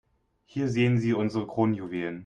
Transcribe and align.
Hier 0.47 0.67
sehen 0.67 0.97
Sie 0.97 1.13
unsere 1.13 1.45
Kronjuwelen. 1.45 2.19